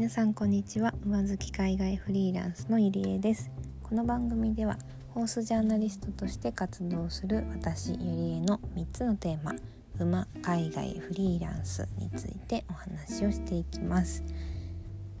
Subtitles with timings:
[0.00, 0.94] 皆さんこんにちは。
[1.04, 3.50] 上月海外フリーランスのゆりえです。
[3.82, 4.78] この番組では
[5.10, 9.54] ホースジャーナリストとして活動する私ゆりえの3つのテーマ
[9.98, 14.24] 馬海外フリーランスについてお話をしていきます。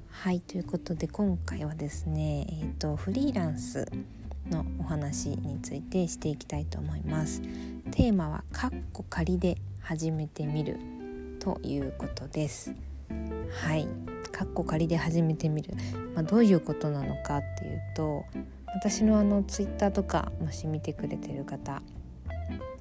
[0.08, 3.86] はいということで今回はですねえっ、ー、とフリーランス
[4.50, 7.42] のお話についてしていきたいと思います。
[7.90, 10.78] テーマはカッコ仮で始めてみる
[11.38, 12.74] ということです。
[13.50, 13.86] はい。
[14.32, 15.74] カッコ仮で始めてみる、
[16.14, 18.24] まあ、どういうことなのかっていうと
[18.74, 21.82] 私のあのツイッターとかもし見てくれてる方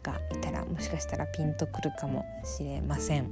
[0.04, 3.32] がいたらもしかしたらピンとくるかもしれません。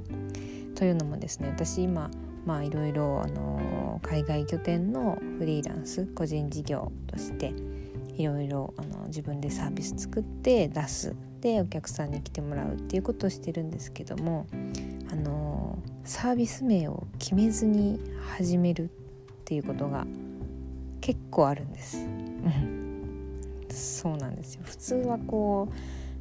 [0.74, 2.10] というのもですね私今
[2.44, 7.52] まあいろいろあの海外拠点のフリーランス個人事業として
[8.16, 14.46] いろいろあの自分でサービス作って出すでお客さんに来てもらうっていうことをしてるんですけども
[15.10, 15.47] あの
[16.08, 18.00] サービス名を決めずに
[18.34, 18.88] 始めるっ
[19.44, 20.06] ていうことが
[21.02, 21.98] 結構あるんです。
[23.70, 25.74] そうなんですよ普通はこう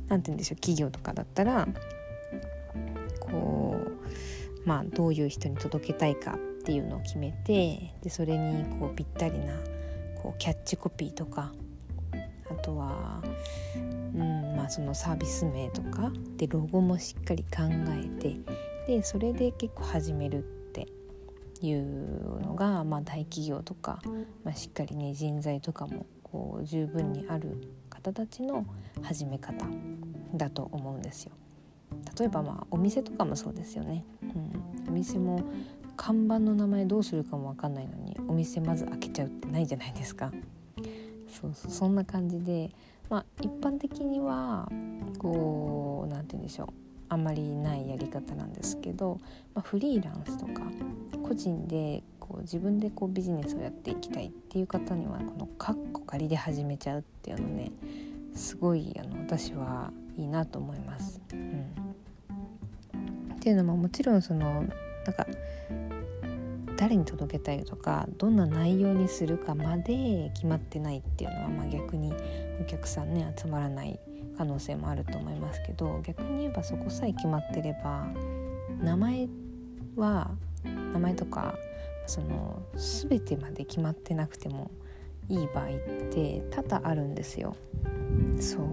[0.09, 1.67] 何て言うんでしょう企業とかだったら
[3.21, 9.53] こうまあどういう人に届けたいかっていうのを決めてでそれにこうぴったりな
[10.21, 11.53] こうキャッチコピーとか
[12.52, 13.23] あとは、
[14.13, 18.35] うんまあ、そのサービス名とかでロゴもしっかり考えて
[18.88, 20.88] でそれで結構始めるって
[21.61, 23.99] いうのが、まあ、大企業とか、
[24.45, 28.65] まあ、しっかりね人材とかもこう十分にある方たちの
[29.02, 29.65] 始め方
[30.33, 31.31] だと思うんですよ。
[32.17, 34.05] 例えばまあお店とかもそうですよね。
[34.23, 34.25] う
[34.88, 35.41] ん、お店も
[35.97, 40.31] 看板の名前どうするかも分かんないのにお店まず開けちゃうってないじゃないですか。
[41.27, 42.71] そうそうそんな感じで、
[43.09, 44.71] まあ、一般的には
[45.19, 49.19] こう何て言うんでしょうあんまりないやり方なんですけど、
[49.53, 50.63] まあ、フリーランスとか
[51.23, 57.71] 個人でこう自分でこうビジネスをやっていきたいっていう方にはこのカッコ仮で始めちゃうっていうのね
[58.33, 61.21] すごいあの私はいいなと思います。
[61.33, 61.65] うん、
[63.36, 64.64] っていうのももちろんその
[65.05, 65.26] なんか
[66.77, 72.14] 誰に届けたいとかどんな内容にするかまで決まってないっていうのは、まあ、逆に
[72.61, 73.99] お客さんね集まらない
[74.37, 78.08] 可能性もあると思いますけど逆に言えばそこさえ決まってれば
[78.81, 79.27] 名前
[79.95, 80.31] は
[80.93, 81.55] 名前とか
[82.05, 84.71] その全てまで決まってなくても
[85.30, 85.70] いい場合っ
[86.09, 87.55] て多々あるんですよ。
[88.39, 88.67] そう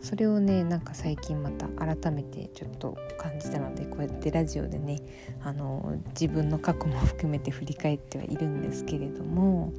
[0.00, 5.00] それをねなんか最近また改めてちょっと感じたのでこうやってラジオでね
[5.42, 9.72] あの自分の過去も含めて振り返ってはいるんですけれども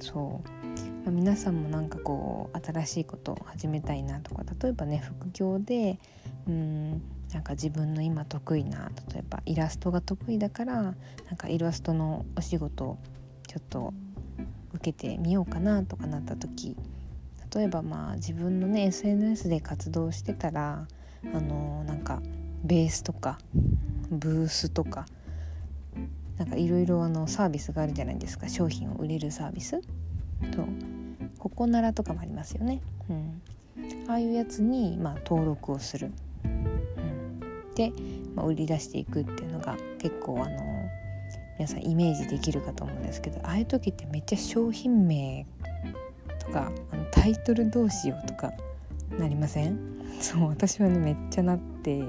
[0.00, 0.65] そう
[1.06, 6.00] まあ、皆さんもなんかこう新しいことを始めたいなとか例えばね副業で
[6.48, 7.02] うん
[7.32, 12.98] なんか自分の今得意な例えばイラストが得意だからなんかイラストのお仕事を
[13.46, 13.94] ちょっと
[14.74, 16.76] 受けてみようかなとかなった時
[17.54, 20.88] 例えばまあ自分のね SNS で活動してたら
[21.32, 22.20] あのなんか
[22.64, 23.38] ベースとか
[24.10, 25.06] ブースとか
[26.36, 28.48] なんかいろいろサービスがあるじゃないですか。
[28.48, 29.80] 商品を売れるサービス
[30.52, 30.66] と
[31.38, 33.42] ココナラとかもありますよね、うん、
[34.08, 36.12] ああいうやつに、まあ、登録をする、
[36.44, 37.92] うん、で、
[38.34, 40.76] まあ、売り出していくっていうのが結構あの
[41.58, 45.46] 皆さんイメージできるかと思うんですけどああいう時ってめっちゃ商品名
[46.38, 48.52] とかあのタイトルどうしようとか
[49.18, 49.78] なりません？
[50.20, 52.02] そう私はねめっちゃなって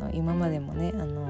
[0.00, 1.26] あの今までもねあの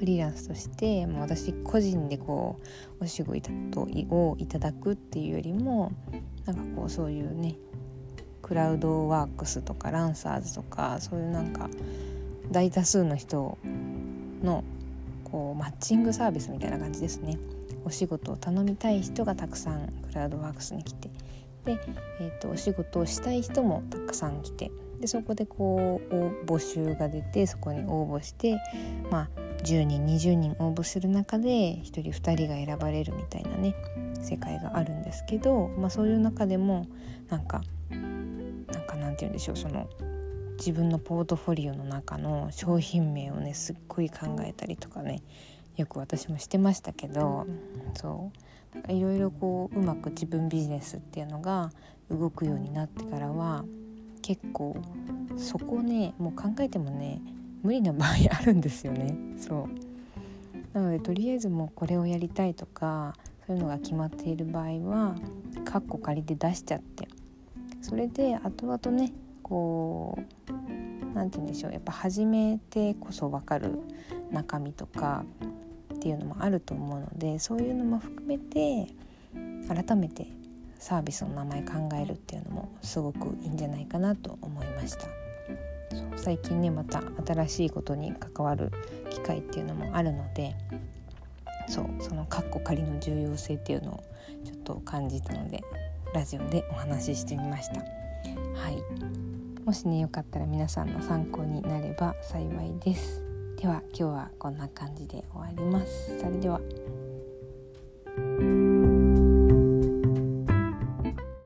[0.00, 2.56] フリーランスとしてもう私個人でこ
[3.00, 3.50] うお仕事
[3.82, 5.92] をいただくっていうよりも
[6.46, 7.56] なんかこうそういうね
[8.40, 11.68] クラウドワークスとかランサーズとかそういうなんか
[12.50, 13.58] 大多数の人
[14.42, 14.64] の
[15.24, 17.38] こうマッチングサービスみたいな感じですね。
[17.84, 21.10] お仕事を頼みたい人がたくさんクラウドワークスに来て
[21.66, 21.78] で、
[22.20, 28.58] えーと、お仕事をしたい人もたくさん来てでそこでこう募集が出てそこに応募して
[29.10, 33.74] まあ10人20人応募する中で1人2人が選ばれるみたいなね
[34.20, 36.86] 世界があるんですけど、まあ、そういう中でも
[37.28, 39.88] なんかなんかなんて言うんでしょうその
[40.58, 45.22] 自分のポートフォリオの中の商品名をねすっごい考えたりとかね
[45.76, 47.46] よく私もしてましたけど
[47.94, 48.38] そう。
[48.88, 51.70] いろいろこううまく自分ビジネスっていうのが
[52.10, 53.64] 動くようになってからは
[54.22, 54.76] 結構
[55.36, 57.20] そこねもう考えてもね
[57.62, 59.16] 無理な場合あるんですよね。
[59.38, 59.68] そう。
[60.72, 63.14] なのでとりあえずもうこれをやりたいとか
[63.46, 65.16] そういうのが決まっている場合は
[65.64, 67.08] カッコ仮で出しちゃって。
[67.82, 69.12] それで後々ね
[69.42, 70.18] こ
[70.48, 70.52] う
[71.14, 71.72] 何て言うんでしょう。
[71.72, 73.80] やっぱ始めてこそ分かる
[74.30, 75.24] 中身とか
[75.94, 78.86] っていうのもあると思うのでそういうのも含めて
[79.68, 80.26] 改めて
[80.78, 85.29] サービスの名前考えるっていうのもすごくいいんじゃないかなと思いました。
[86.16, 88.70] 最近ねまた新しいことに関わる
[89.10, 90.54] 機会っていうのもあるので
[91.68, 94.02] そうそのカッコ仮の重要性っていうのを
[94.44, 95.62] ちょっと感じたので
[96.14, 97.80] ラジオでお話ししてみました。
[97.80, 98.82] はい。
[99.64, 103.22] もしねよかったら皆さんの参考になれば幸いです。
[103.56, 106.18] では今日はこんな感じで終わります。
[106.18, 106.60] それでは。